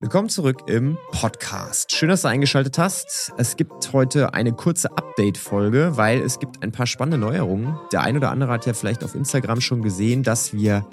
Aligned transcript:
Willkommen 0.00 0.28
zurück 0.28 0.62
im 0.68 0.96
Podcast. 1.10 1.92
Schön, 1.92 2.08
dass 2.08 2.22
du 2.22 2.28
eingeschaltet 2.28 2.78
hast. 2.78 3.32
Es 3.36 3.56
gibt 3.56 3.92
heute 3.92 4.32
eine 4.32 4.52
kurze 4.52 4.96
Update-Folge, 4.96 5.96
weil 5.96 6.20
es 6.20 6.38
gibt 6.38 6.62
ein 6.62 6.70
paar 6.70 6.86
spannende 6.86 7.18
Neuerungen. 7.18 7.76
Der 7.90 8.02
ein 8.02 8.16
oder 8.16 8.30
andere 8.30 8.52
hat 8.52 8.64
ja 8.64 8.74
vielleicht 8.74 9.02
auf 9.02 9.16
Instagram 9.16 9.60
schon 9.60 9.82
gesehen, 9.82 10.22
dass 10.22 10.52
wir 10.52 10.86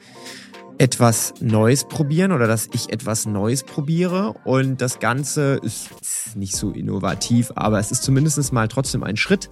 etwas 0.80 1.36
Neues 1.40 1.84
probieren 1.84 2.32
oder 2.32 2.48
dass 2.48 2.68
ich 2.74 2.92
etwas 2.92 3.28
Neues 3.28 3.62
probiere. 3.62 4.34
Und 4.44 4.82
das 4.82 4.98
Ganze 4.98 5.60
ist 5.62 5.92
nicht 6.36 6.56
so 6.56 6.72
innovativ, 6.72 7.52
aber 7.54 7.78
es 7.78 7.92
ist 7.92 8.02
zumindest 8.02 8.52
mal 8.54 8.68
trotzdem 8.68 9.04
ein 9.04 9.18
Schritt. 9.18 9.52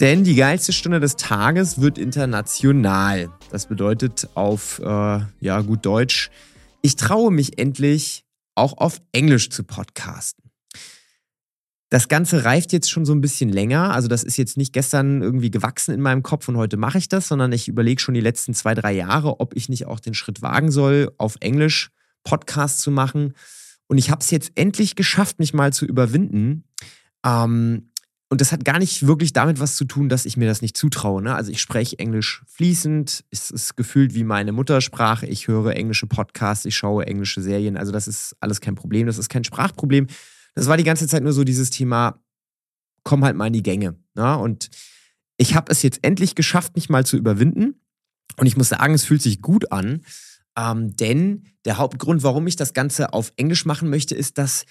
Denn 0.00 0.24
die 0.24 0.34
geilste 0.34 0.74
Stunde 0.74 1.00
des 1.00 1.16
Tages 1.16 1.80
wird 1.80 1.96
international. 1.96 3.30
Das 3.50 3.64
bedeutet 3.64 4.28
auf, 4.34 4.78
äh, 4.80 5.20
ja, 5.40 5.62
gut 5.62 5.86
Deutsch, 5.86 6.30
ich 6.82 6.96
traue 6.96 7.30
mich 7.30 7.58
endlich, 7.58 8.23
auch 8.54 8.78
auf 8.78 9.00
Englisch 9.12 9.50
zu 9.50 9.64
podcasten. 9.64 10.44
Das 11.90 12.08
Ganze 12.08 12.44
reift 12.44 12.72
jetzt 12.72 12.90
schon 12.90 13.04
so 13.04 13.12
ein 13.12 13.20
bisschen 13.20 13.50
länger. 13.50 13.92
Also, 13.92 14.08
das 14.08 14.24
ist 14.24 14.36
jetzt 14.36 14.56
nicht 14.56 14.72
gestern 14.72 15.22
irgendwie 15.22 15.50
gewachsen 15.50 15.94
in 15.94 16.00
meinem 16.00 16.22
Kopf 16.22 16.48
und 16.48 16.56
heute 16.56 16.76
mache 16.76 16.98
ich 16.98 17.08
das, 17.08 17.28
sondern 17.28 17.52
ich 17.52 17.68
überlege 17.68 18.00
schon 18.00 18.14
die 18.14 18.20
letzten 18.20 18.52
zwei, 18.52 18.74
drei 18.74 18.92
Jahre, 18.92 19.38
ob 19.38 19.54
ich 19.54 19.68
nicht 19.68 19.86
auch 19.86 20.00
den 20.00 20.14
Schritt 20.14 20.42
wagen 20.42 20.72
soll, 20.72 21.12
auf 21.18 21.36
Englisch 21.40 21.90
Podcasts 22.24 22.80
zu 22.80 22.90
machen. 22.90 23.34
Und 23.86 23.98
ich 23.98 24.10
habe 24.10 24.22
es 24.22 24.30
jetzt 24.30 24.52
endlich 24.56 24.96
geschafft, 24.96 25.38
mich 25.38 25.54
mal 25.54 25.72
zu 25.72 25.86
überwinden. 25.86 26.64
Ähm, 27.24 27.90
und 28.30 28.40
das 28.40 28.52
hat 28.52 28.64
gar 28.64 28.78
nicht 28.78 29.06
wirklich 29.06 29.32
damit 29.32 29.60
was 29.60 29.76
zu 29.76 29.84
tun, 29.84 30.08
dass 30.08 30.24
ich 30.24 30.36
mir 30.36 30.46
das 30.48 30.62
nicht 30.62 30.76
zutraue. 30.76 31.22
Ne? 31.22 31.34
Also 31.34 31.52
ich 31.52 31.60
spreche 31.60 31.98
Englisch 31.98 32.42
fließend, 32.46 33.24
es 33.30 33.50
ist 33.50 33.76
gefühlt 33.76 34.14
wie 34.14 34.24
meine 34.24 34.52
Muttersprache. 34.52 35.26
Ich 35.26 35.46
höre 35.46 35.76
englische 35.76 36.06
Podcasts, 36.06 36.64
ich 36.64 36.76
schaue 36.76 37.06
englische 37.06 37.42
Serien. 37.42 37.76
Also 37.76 37.92
das 37.92 38.08
ist 38.08 38.34
alles 38.40 38.60
kein 38.60 38.74
Problem, 38.74 39.06
das 39.06 39.18
ist 39.18 39.28
kein 39.28 39.44
Sprachproblem. 39.44 40.06
Das 40.54 40.66
war 40.66 40.76
die 40.76 40.84
ganze 40.84 41.06
Zeit 41.06 41.22
nur 41.22 41.32
so 41.32 41.44
dieses 41.44 41.70
Thema, 41.70 42.18
komm 43.02 43.24
halt 43.24 43.36
mal 43.36 43.48
in 43.48 43.52
die 43.52 43.62
Gänge. 43.62 43.96
Ne? 44.14 44.38
Und 44.38 44.70
ich 45.36 45.54
habe 45.54 45.70
es 45.70 45.82
jetzt 45.82 46.00
endlich 46.02 46.34
geschafft, 46.34 46.76
mich 46.76 46.88
mal 46.88 47.04
zu 47.04 47.16
überwinden. 47.16 47.80
Und 48.36 48.46
ich 48.46 48.56
muss 48.56 48.70
sagen, 48.70 48.94
es 48.94 49.04
fühlt 49.04 49.22
sich 49.22 49.42
gut 49.42 49.70
an. 49.70 50.00
Ähm, 50.56 50.96
denn 50.96 51.44
der 51.64 51.78
Hauptgrund, 51.78 52.22
warum 52.22 52.46
ich 52.46 52.56
das 52.56 52.72
Ganze 52.72 53.12
auf 53.12 53.32
Englisch 53.36 53.64
machen 53.64 53.90
möchte, 53.90 54.14
ist, 54.14 54.38
dass 54.38 54.64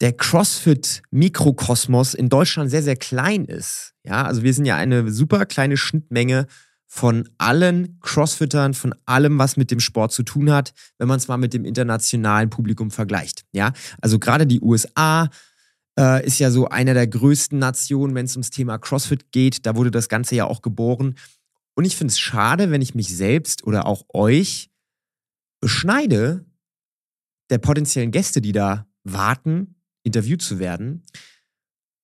der 0.00 0.12
CrossFit-Mikrokosmos 0.12 2.14
in 2.14 2.28
Deutschland 2.28 2.70
sehr, 2.70 2.82
sehr 2.82 2.96
klein 2.96 3.46
ist. 3.46 3.94
Ja, 4.04 4.24
also 4.24 4.42
wir 4.42 4.52
sind 4.52 4.66
ja 4.66 4.76
eine 4.76 5.10
super 5.10 5.46
kleine 5.46 5.76
Schnittmenge 5.76 6.46
von 6.86 7.28
allen 7.38 7.98
Crossfittern, 8.00 8.74
von 8.74 8.94
allem, 9.06 9.38
was 9.38 9.56
mit 9.56 9.70
dem 9.70 9.80
Sport 9.80 10.12
zu 10.12 10.22
tun 10.22 10.52
hat, 10.52 10.72
wenn 10.98 11.08
man 11.08 11.18
es 11.18 11.28
mal 11.28 11.36
mit 11.36 11.52
dem 11.52 11.64
internationalen 11.64 12.50
Publikum 12.50 12.90
vergleicht. 12.90 13.44
Ja, 13.52 13.72
also 14.00 14.18
gerade 14.18 14.46
die 14.46 14.60
USA 14.60 15.28
äh, 15.98 16.24
ist 16.24 16.38
ja 16.38 16.50
so 16.50 16.68
einer 16.68 16.94
der 16.94 17.06
größten 17.06 17.58
Nationen, 17.58 18.14
wenn 18.14 18.26
es 18.26 18.36
ums 18.36 18.50
Thema 18.50 18.78
CrossFit 18.78 19.32
geht. 19.32 19.66
Da 19.66 19.76
wurde 19.76 19.90
das 19.90 20.08
Ganze 20.08 20.36
ja 20.36 20.44
auch 20.44 20.62
geboren. 20.62 21.16
Und 21.74 21.84
ich 21.84 21.96
finde 21.96 22.12
es 22.12 22.18
schade, 22.18 22.70
wenn 22.70 22.82
ich 22.82 22.94
mich 22.94 23.14
selbst 23.14 23.64
oder 23.64 23.86
auch 23.86 24.04
euch 24.12 24.70
beschneide 25.60 26.46
der 27.50 27.58
potenziellen 27.58 28.10
Gäste, 28.10 28.40
die 28.40 28.52
da 28.52 28.86
warten, 29.04 29.75
interviewt 30.06 30.40
zu 30.40 30.58
werden, 30.58 31.02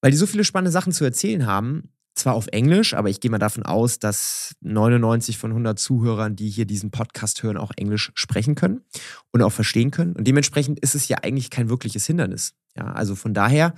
weil 0.02 0.10
die 0.10 0.16
so 0.16 0.26
viele 0.26 0.44
spannende 0.44 0.72
Sachen 0.72 0.92
zu 0.92 1.04
erzählen 1.04 1.46
haben. 1.46 1.88
Zwar 2.14 2.34
auf 2.34 2.48
Englisch, 2.48 2.92
aber 2.92 3.08
ich 3.08 3.20
gehe 3.20 3.30
mal 3.30 3.38
davon 3.38 3.62
aus, 3.62 3.98
dass 3.98 4.54
99 4.60 5.38
von 5.38 5.52
100 5.52 5.78
Zuhörern, 5.78 6.36
die 6.36 6.50
hier 6.50 6.66
diesen 6.66 6.90
Podcast 6.90 7.42
hören, 7.42 7.56
auch 7.56 7.72
Englisch 7.74 8.12
sprechen 8.14 8.54
können 8.54 8.82
und 9.30 9.40
auch 9.40 9.52
verstehen 9.52 9.90
können. 9.90 10.14
Und 10.14 10.26
dementsprechend 10.26 10.78
ist 10.80 10.94
es 10.94 11.08
ja 11.08 11.18
eigentlich 11.22 11.48
kein 11.48 11.70
wirkliches 11.70 12.04
Hindernis. 12.04 12.52
Ja, 12.76 12.92
also 12.92 13.14
von 13.14 13.32
daher 13.32 13.74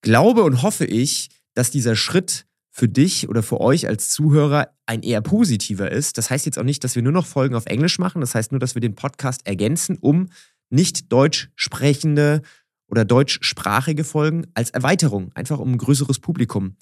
glaube 0.00 0.42
und 0.44 0.62
hoffe 0.62 0.86
ich, 0.86 1.28
dass 1.52 1.70
dieser 1.70 1.96
Schritt 1.96 2.46
für 2.70 2.88
dich 2.88 3.28
oder 3.28 3.42
für 3.42 3.60
euch 3.60 3.88
als 3.88 4.08
Zuhörer 4.08 4.70
ein 4.86 5.02
eher 5.02 5.20
positiver 5.20 5.90
ist. 5.90 6.16
Das 6.16 6.30
heißt 6.30 6.46
jetzt 6.46 6.58
auch 6.58 6.64
nicht, 6.64 6.82
dass 6.82 6.94
wir 6.94 7.02
nur 7.02 7.12
noch 7.12 7.26
Folgen 7.26 7.56
auf 7.56 7.66
Englisch 7.66 7.98
machen. 7.98 8.22
Das 8.22 8.34
heißt 8.34 8.52
nur, 8.52 8.58
dass 8.58 8.74
wir 8.74 8.80
den 8.80 8.94
Podcast 8.94 9.46
ergänzen, 9.46 9.98
um 10.00 10.30
nicht 10.70 11.12
deutsch 11.12 11.50
sprechende 11.56 12.40
oder 12.88 13.04
deutschsprachige 13.04 14.04
Folgen 14.04 14.46
als 14.54 14.70
Erweiterung, 14.70 15.32
einfach 15.34 15.58
um 15.58 15.72
ein 15.72 15.78
größeres 15.78 16.18
Publikum 16.18 16.76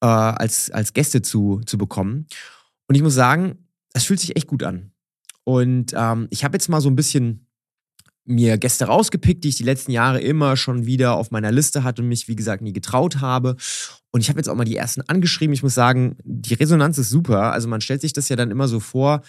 äh, 0.00 0.06
als, 0.06 0.70
als 0.70 0.92
Gäste 0.92 1.22
zu, 1.22 1.60
zu 1.66 1.78
bekommen. 1.78 2.26
Und 2.88 2.94
ich 2.94 3.02
muss 3.02 3.14
sagen, 3.14 3.66
es 3.92 4.04
fühlt 4.04 4.20
sich 4.20 4.36
echt 4.36 4.46
gut 4.46 4.62
an. 4.62 4.92
Und 5.44 5.92
ähm, 5.94 6.28
ich 6.30 6.44
habe 6.44 6.56
jetzt 6.56 6.68
mal 6.68 6.80
so 6.80 6.88
ein 6.88 6.96
bisschen 6.96 7.46
mir 8.24 8.58
Gäste 8.58 8.84
rausgepickt, 8.84 9.44
die 9.44 9.48
ich 9.48 9.56
die 9.56 9.64
letzten 9.64 9.90
Jahre 9.90 10.20
immer 10.20 10.56
schon 10.56 10.86
wieder 10.86 11.14
auf 11.14 11.30
meiner 11.30 11.50
Liste 11.50 11.82
hatte 11.82 12.02
und 12.02 12.08
mich, 12.08 12.28
wie 12.28 12.36
gesagt, 12.36 12.62
nie 12.62 12.72
getraut 12.72 13.20
habe. 13.20 13.56
Und 14.12 14.20
ich 14.20 14.28
habe 14.28 14.38
jetzt 14.38 14.48
auch 14.48 14.54
mal 14.54 14.64
die 14.64 14.76
ersten 14.76 15.02
angeschrieben. 15.02 15.52
Ich 15.52 15.62
muss 15.62 15.74
sagen, 15.74 16.16
die 16.24 16.54
Resonanz 16.54 16.98
ist 16.98 17.10
super. 17.10 17.52
Also 17.52 17.68
man 17.68 17.80
stellt 17.80 18.00
sich 18.00 18.12
das 18.12 18.28
ja 18.28 18.36
dann 18.36 18.50
immer 18.50 18.68
so 18.68 18.78
vor, 18.78 19.22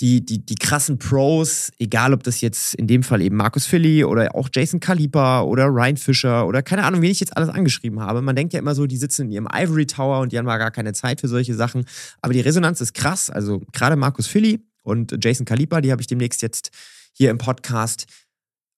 die, 0.00 0.24
die, 0.24 0.44
die 0.44 0.56
krassen 0.56 0.98
Pros, 0.98 1.72
egal 1.78 2.12
ob 2.12 2.22
das 2.22 2.42
jetzt 2.42 2.74
in 2.74 2.86
dem 2.86 3.02
Fall 3.02 3.22
eben 3.22 3.36
Markus 3.36 3.64
Philly 3.64 4.04
oder 4.04 4.34
auch 4.34 4.50
Jason 4.52 4.78
Kalipa 4.78 5.40
oder 5.40 5.66
Ryan 5.66 5.96
Fischer 5.96 6.46
oder 6.46 6.62
keine 6.62 6.84
Ahnung, 6.84 7.00
wen 7.00 7.10
ich 7.10 7.20
jetzt 7.20 7.34
alles 7.36 7.48
angeschrieben 7.48 8.00
habe. 8.00 8.20
Man 8.20 8.36
denkt 8.36 8.52
ja 8.52 8.58
immer 8.58 8.74
so, 8.74 8.86
die 8.86 8.98
sitzen 8.98 9.26
in 9.26 9.30
ihrem 9.32 9.48
Ivory 9.50 9.86
Tower 9.86 10.20
und 10.20 10.32
die 10.32 10.38
haben 10.38 10.44
mal 10.44 10.58
gar 10.58 10.70
keine 10.70 10.92
Zeit 10.92 11.22
für 11.22 11.28
solche 11.28 11.54
Sachen. 11.54 11.86
Aber 12.20 12.34
die 12.34 12.40
Resonanz 12.40 12.82
ist 12.82 12.92
krass. 12.92 13.30
Also 13.30 13.62
gerade 13.72 13.96
Markus 13.96 14.26
Philly 14.26 14.60
und 14.82 15.16
Jason 15.24 15.46
Kalipa, 15.46 15.80
die 15.80 15.90
habe 15.90 16.02
ich 16.02 16.06
demnächst 16.06 16.42
jetzt 16.42 16.70
hier 17.12 17.30
im 17.30 17.38
Podcast 17.38 18.04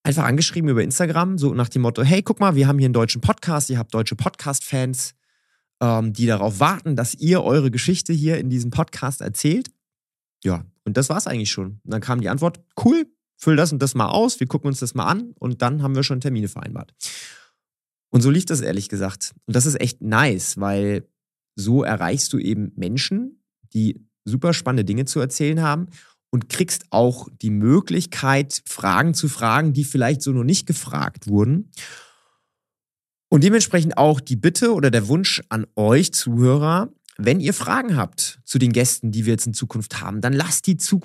einfach 0.04 0.24
angeschrieben 0.24 0.70
über 0.70 0.84
Instagram, 0.84 1.36
so 1.36 1.52
nach 1.52 1.68
dem 1.68 1.82
Motto: 1.82 2.02
Hey, 2.02 2.22
guck 2.22 2.38
mal, 2.38 2.54
wir 2.54 2.68
haben 2.68 2.78
hier 2.78 2.86
einen 2.86 2.94
deutschen 2.94 3.20
Podcast, 3.20 3.70
ihr 3.70 3.78
habt 3.78 3.92
deutsche 3.92 4.14
Podcast-Fans, 4.14 5.14
ähm, 5.82 6.12
die 6.12 6.26
darauf 6.26 6.60
warten, 6.60 6.94
dass 6.94 7.14
ihr 7.14 7.42
eure 7.42 7.72
Geschichte 7.72 8.12
hier 8.12 8.38
in 8.38 8.48
diesem 8.50 8.70
Podcast 8.70 9.20
erzählt. 9.20 9.68
Ja, 10.44 10.64
und 10.88 10.96
das 10.96 11.08
war 11.08 11.16
es 11.16 11.26
eigentlich 11.26 11.50
schon. 11.50 11.80
Und 11.84 11.92
dann 11.92 12.00
kam 12.00 12.20
die 12.20 12.28
Antwort, 12.28 12.60
cool, 12.84 13.06
füll 13.36 13.56
das 13.56 13.72
und 13.72 13.80
das 13.80 13.94
mal 13.94 14.08
aus, 14.08 14.40
wir 14.40 14.46
gucken 14.46 14.68
uns 14.68 14.80
das 14.80 14.94
mal 14.94 15.06
an 15.06 15.32
und 15.38 15.62
dann 15.62 15.82
haben 15.82 15.94
wir 15.94 16.02
schon 16.02 16.20
Termine 16.20 16.48
vereinbart. 16.48 16.92
Und 18.10 18.22
so 18.22 18.30
lief 18.30 18.46
das 18.46 18.60
ehrlich 18.60 18.88
gesagt. 18.88 19.34
Und 19.46 19.54
das 19.54 19.66
ist 19.66 19.80
echt 19.80 20.00
nice, 20.02 20.58
weil 20.58 21.06
so 21.54 21.84
erreichst 21.84 22.32
du 22.32 22.38
eben 22.38 22.72
Menschen, 22.76 23.42
die 23.74 24.06
super 24.24 24.54
spannende 24.54 24.84
Dinge 24.84 25.04
zu 25.04 25.20
erzählen 25.20 25.60
haben 25.62 25.88
und 26.30 26.48
kriegst 26.48 26.86
auch 26.90 27.28
die 27.40 27.50
Möglichkeit, 27.50 28.62
Fragen 28.66 29.14
zu 29.14 29.28
fragen, 29.28 29.72
die 29.72 29.84
vielleicht 29.84 30.22
so 30.22 30.32
noch 30.32 30.44
nicht 30.44 30.66
gefragt 30.66 31.26
wurden. 31.26 31.70
Und 33.30 33.44
dementsprechend 33.44 33.98
auch 33.98 34.20
die 34.20 34.36
Bitte 34.36 34.72
oder 34.72 34.90
der 34.90 35.08
Wunsch 35.08 35.42
an 35.48 35.66
euch 35.76 36.12
Zuhörer, 36.12 36.90
wenn 37.18 37.40
ihr 37.40 37.52
Fragen 37.52 37.96
habt 37.96 38.40
zu 38.44 38.58
den 38.58 38.72
Gästen, 38.72 39.10
die 39.10 39.26
wir 39.26 39.32
jetzt 39.32 39.46
in 39.46 39.54
Zukunft 39.54 40.00
haben, 40.00 40.20
dann 40.20 40.32
lasst 40.32 40.66
die 40.66 40.76
zu 40.76 41.00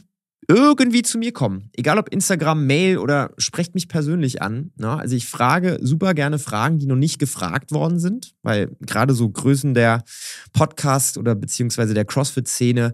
irgendwie 0.48 1.02
zu 1.02 1.18
mir 1.18 1.32
kommen. 1.32 1.70
Egal 1.74 1.98
ob 1.98 2.10
Instagram, 2.10 2.66
Mail 2.66 2.98
oder 2.98 3.32
sprecht 3.38 3.76
mich 3.76 3.88
persönlich 3.88 4.42
an. 4.42 4.72
Ne? 4.76 4.90
Also 4.90 5.16
ich 5.16 5.28
frage 5.28 5.80
super 5.82 6.14
gerne 6.14 6.40
Fragen, 6.40 6.80
die 6.80 6.86
noch 6.86 6.96
nicht 6.96 7.20
gefragt 7.20 7.72
worden 7.72 8.00
sind, 8.00 8.34
weil 8.44 8.76
gerade 8.82 9.14
so 9.14 9.30
Größen 9.30 9.74
der 9.74 10.04
Podcast 10.52 11.18
oder 11.18 11.36
beziehungsweise 11.36 11.94
der 11.94 12.06
CrossFit-Szene 12.06 12.94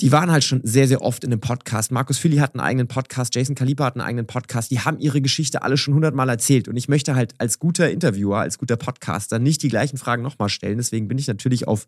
die 0.00 0.12
waren 0.12 0.30
halt 0.30 0.44
schon 0.44 0.60
sehr, 0.62 0.86
sehr 0.86 1.00
oft 1.00 1.24
in 1.24 1.32
einem 1.32 1.40
Podcast. 1.40 1.90
Markus 1.90 2.18
Philly 2.18 2.36
hat 2.36 2.54
einen 2.54 2.60
eigenen 2.60 2.86
Podcast, 2.86 3.34
Jason 3.34 3.54
Kalipa 3.54 3.86
hat 3.86 3.94
einen 3.94 4.06
eigenen 4.06 4.26
Podcast. 4.26 4.70
Die 4.70 4.80
haben 4.80 4.98
ihre 4.98 5.22
Geschichte 5.22 5.62
alle 5.62 5.78
schon 5.78 5.94
hundertmal 5.94 6.28
erzählt. 6.28 6.68
Und 6.68 6.76
ich 6.76 6.88
möchte 6.88 7.14
halt 7.14 7.34
als 7.38 7.58
guter 7.58 7.90
Interviewer, 7.90 8.40
als 8.40 8.58
guter 8.58 8.76
Podcaster 8.76 9.38
nicht 9.38 9.62
die 9.62 9.68
gleichen 9.68 9.96
Fragen 9.96 10.22
nochmal 10.22 10.50
stellen. 10.50 10.76
Deswegen 10.76 11.08
bin 11.08 11.16
ich 11.16 11.28
natürlich 11.28 11.66
auf 11.66 11.86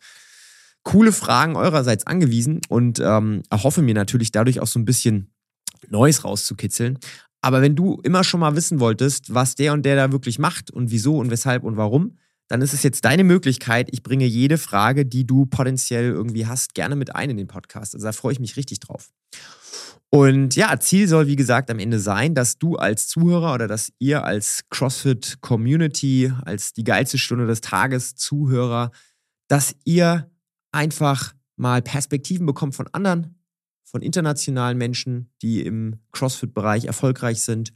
coole 0.84 1.12
Fragen 1.12 1.56
eurerseits 1.56 2.06
angewiesen 2.06 2.62
und 2.68 2.98
ähm, 2.98 3.42
erhoffe 3.50 3.82
mir 3.82 3.94
natürlich 3.94 4.32
dadurch 4.32 4.60
auch 4.60 4.66
so 4.66 4.78
ein 4.78 4.86
bisschen 4.86 5.30
Neues 5.90 6.24
rauszukitzeln. 6.24 6.98
Aber 7.42 7.60
wenn 7.60 7.76
du 7.76 8.00
immer 8.02 8.24
schon 8.24 8.40
mal 8.40 8.56
wissen 8.56 8.80
wolltest, 8.80 9.34
was 9.34 9.54
der 9.54 9.74
und 9.74 9.84
der 9.84 9.96
da 9.96 10.12
wirklich 10.12 10.38
macht 10.38 10.70
und 10.70 10.90
wieso 10.90 11.18
und 11.18 11.30
weshalb 11.30 11.62
und 11.62 11.76
warum, 11.76 12.16
dann 12.48 12.62
ist 12.62 12.72
es 12.72 12.82
jetzt 12.82 13.04
deine 13.04 13.24
Möglichkeit. 13.24 13.88
Ich 13.92 14.02
bringe 14.02 14.24
jede 14.24 14.58
Frage, 14.58 15.04
die 15.04 15.26
du 15.26 15.46
potenziell 15.46 16.10
irgendwie 16.10 16.46
hast, 16.46 16.74
gerne 16.74 16.96
mit 16.96 17.14
ein 17.14 17.30
in 17.30 17.36
den 17.36 17.46
Podcast. 17.46 17.94
Also 17.94 18.06
da 18.06 18.12
freue 18.12 18.32
ich 18.32 18.40
mich 18.40 18.56
richtig 18.56 18.80
drauf. 18.80 19.10
Und 20.10 20.56
ja, 20.56 20.80
Ziel 20.80 21.06
soll, 21.06 21.26
wie 21.26 21.36
gesagt, 21.36 21.70
am 21.70 21.78
Ende 21.78 22.00
sein, 22.00 22.34
dass 22.34 22.58
du 22.58 22.76
als 22.76 23.08
Zuhörer 23.08 23.52
oder 23.52 23.68
dass 23.68 23.92
ihr 23.98 24.24
als 24.24 24.64
CrossFit 24.70 25.38
Community, 25.42 26.32
als 26.46 26.72
die 26.72 26.84
geilste 26.84 27.18
Stunde 27.18 27.46
des 27.46 27.60
Tages 27.60 28.14
Zuhörer, 28.14 28.90
dass 29.48 29.76
ihr 29.84 30.30
einfach 30.72 31.34
mal 31.56 31.82
Perspektiven 31.82 32.46
bekommt 32.46 32.74
von 32.74 32.88
anderen, 32.92 33.38
von 33.84 34.00
internationalen 34.00 34.78
Menschen, 34.78 35.30
die 35.42 35.60
im 35.62 35.98
CrossFit-Bereich 36.12 36.86
erfolgreich 36.86 37.42
sind. 37.42 37.74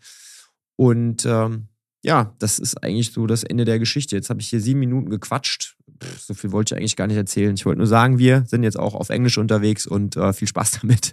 Und 0.76 1.26
ähm, 1.26 1.68
ja, 2.04 2.34
das 2.38 2.58
ist 2.58 2.82
eigentlich 2.82 3.12
so 3.12 3.26
das 3.26 3.44
Ende 3.44 3.64
der 3.64 3.78
Geschichte. 3.78 4.16
Jetzt 4.16 4.28
habe 4.28 4.40
ich 4.40 4.48
hier 4.48 4.60
sieben 4.60 4.80
Minuten 4.80 5.08
gequatscht. 5.08 5.76
Pff, 6.02 6.20
so 6.20 6.34
viel 6.34 6.50
wollte 6.50 6.74
ich 6.74 6.78
eigentlich 6.78 6.96
gar 6.96 7.06
nicht 7.06 7.16
erzählen. 7.16 7.54
Ich 7.54 7.64
wollte 7.64 7.78
nur 7.78 7.86
sagen, 7.86 8.18
wir 8.18 8.44
sind 8.46 8.64
jetzt 8.64 8.78
auch 8.78 8.94
auf 8.94 9.08
Englisch 9.08 9.38
unterwegs 9.38 9.86
und 9.86 10.16
äh, 10.16 10.32
viel 10.32 10.48
Spaß 10.48 10.72
damit. 10.80 11.12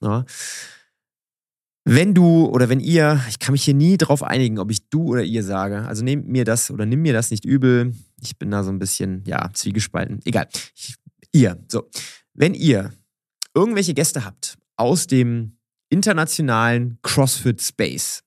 Ja. 0.00 0.24
Wenn 1.84 2.14
du 2.14 2.46
oder 2.46 2.68
wenn 2.68 2.80
ihr, 2.80 3.20
ich 3.28 3.38
kann 3.38 3.52
mich 3.52 3.64
hier 3.64 3.74
nie 3.74 3.96
drauf 3.96 4.22
einigen, 4.22 4.58
ob 4.58 4.70
ich 4.70 4.88
du 4.88 5.04
oder 5.08 5.22
ihr 5.22 5.42
sage. 5.42 5.86
Also 5.86 6.04
nehmt 6.04 6.28
mir 6.28 6.44
das 6.44 6.70
oder 6.70 6.86
nimm 6.86 7.02
mir 7.02 7.12
das 7.12 7.30
nicht 7.30 7.44
übel. 7.44 7.94
Ich 8.22 8.38
bin 8.38 8.50
da 8.50 8.62
so 8.64 8.70
ein 8.70 8.78
bisschen, 8.78 9.22
ja, 9.26 9.50
zwiegespalten. 9.52 10.20
Egal. 10.24 10.48
Ich, 10.74 10.94
ihr. 11.32 11.58
So. 11.68 11.88
Wenn 12.32 12.54
ihr 12.54 12.92
irgendwelche 13.54 13.94
Gäste 13.94 14.24
habt 14.24 14.56
aus 14.76 15.06
dem 15.06 15.58
internationalen 15.90 16.98
CrossFit 17.02 17.60
Space 17.60 18.22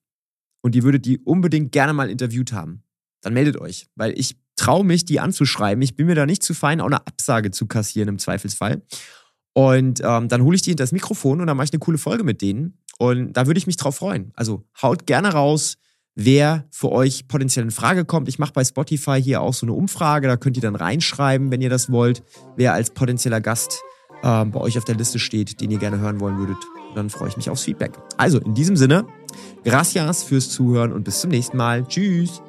und 0.63 0.75
ihr 0.75 0.83
würdet 0.83 1.06
die 1.06 1.19
unbedingt 1.19 1.71
gerne 1.71 1.94
mal 1.94 2.10
interviewt 2.10 2.54
haben, 2.54 2.81
dann 3.21 3.33
meldet 3.33 3.57
euch, 3.57 3.88
weil 3.95 4.18
ich 4.18 4.36
traue 4.56 4.86
mich, 4.86 5.06
die 5.06 5.19
anzuschreiben. 5.19 5.81
Ich 5.81 5.95
bin 5.95 6.07
mir 6.07 6.15
da 6.15 6.25
nicht 6.25 6.42
zu 6.42 6.54
fein, 6.54 6.81
auch 6.81 6.88
eine 6.88 7.06
Absage 7.06 7.51
zu 7.51 7.68
kassieren 7.68 8.10
im 8.10 8.18
Zweifelsfall. 8.18 8.81
Und 9.54 10.01
ähm, 10.04 10.30
dann 10.30 10.42
hole 10.42 10.56
ich 10.56 10.62
die 10.63 10.71
hinter 10.71 10.83
das 10.83 10.92
Mikrofon 10.92 11.42
und 11.42 11.48
dann 11.48 11.57
mache 11.57 11.65
ich 11.65 11.74
eine 11.74 11.80
coole 11.80 11.98
Folge 11.98 12.24
mit 12.24 12.42
denen. 12.42 12.80
Und 12.98 13.33
da 13.33 13.45
würde 13.45 13.57
ich 13.57 13.68
mich 13.68 13.77
drauf 13.77 13.98
freuen. 13.98 14.31
Also 14.36 14.63
haut 14.81 15.06
gerne 15.06 15.33
raus, 15.33 15.77
wer 16.15 16.66
für 16.71 16.92
euch 16.92 17.27
potenziell 17.27 17.66
in 17.66 17.71
Frage 17.71 18.06
kommt. 18.06 18.27
Ich 18.30 18.39
mache 18.39 18.54
bei 18.54 18.63
Spotify 18.63 19.21
hier 19.21 19.42
auch 19.42 19.54
so 19.54 19.66
eine 19.66 19.74
Umfrage, 19.74 20.27
da 20.27 20.38
könnt 20.38 20.57
ihr 20.57 20.62
dann 20.62 20.75
reinschreiben, 20.75 21.51
wenn 21.51 21.62
ihr 21.62 21.69
das 21.69 21.92
wollt, 21.92 22.24
wer 22.56 22.74
als 22.74 22.92
potenzieller 22.92 23.42
Gast 23.42 23.81
ähm, 24.24 24.51
bei 24.51 24.59
euch 24.59 24.77
auf 24.77 24.86
der 24.86 24.95
Liste 24.95 25.19
steht, 25.19 25.59
den 25.62 25.71
ihr 25.71 25.80
gerne 25.80 26.00
hören 26.00 26.19
wollen 26.19 26.38
würdet. 26.38 26.57
Und 26.89 26.95
dann 26.95 27.09
freue 27.09 27.30
ich 27.30 27.38
mich 27.38 27.50
aufs 27.50 27.63
Feedback. 27.63 27.94
Also 28.18 28.39
in 28.39 28.54
diesem 28.54 28.75
Sinne, 28.75 29.06
gracias 29.63 30.24
fürs 30.24 30.50
Zuhören 30.50 30.94
und 30.94 31.03
bis 31.03 31.21
zum 31.21 31.31
nächsten 31.31 31.57
Mal. 31.57 31.85
Tschüss. 31.88 32.41